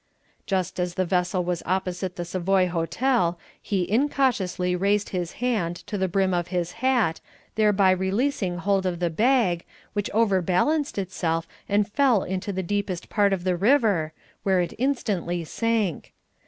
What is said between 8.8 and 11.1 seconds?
of the bag, which overbalanced